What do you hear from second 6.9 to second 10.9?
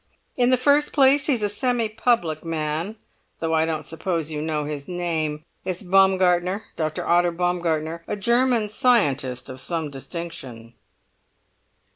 Otto Baumgartner—a German scientist of some distinction."